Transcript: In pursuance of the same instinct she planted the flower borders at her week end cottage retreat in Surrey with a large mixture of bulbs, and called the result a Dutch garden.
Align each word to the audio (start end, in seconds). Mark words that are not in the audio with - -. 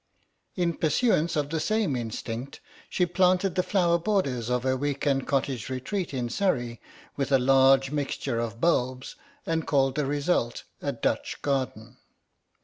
In 0.55 0.77
pursuance 0.77 1.35
of 1.35 1.51
the 1.51 1.59
same 1.59 1.95
instinct 1.95 2.59
she 2.89 3.05
planted 3.05 3.53
the 3.53 3.61
flower 3.61 3.99
borders 3.99 4.49
at 4.49 4.63
her 4.63 4.75
week 4.75 5.05
end 5.05 5.27
cottage 5.27 5.69
retreat 5.69 6.11
in 6.11 6.27
Surrey 6.27 6.81
with 7.15 7.31
a 7.31 7.37
large 7.37 7.91
mixture 7.91 8.39
of 8.39 8.59
bulbs, 8.59 9.15
and 9.45 9.67
called 9.67 9.93
the 9.93 10.07
result 10.07 10.63
a 10.81 10.91
Dutch 10.91 11.43
garden. 11.43 11.97